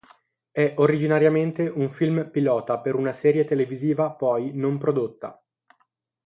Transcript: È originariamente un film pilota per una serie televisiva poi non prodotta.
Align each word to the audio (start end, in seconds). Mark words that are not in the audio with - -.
È 0.49 0.73
originariamente 0.77 1.67
un 1.67 1.91
film 1.91 2.31
pilota 2.31 2.79
per 2.79 2.95
una 2.95 3.13
serie 3.13 3.43
televisiva 3.45 4.11
poi 4.11 4.49
non 4.51 4.79
prodotta. 4.79 5.39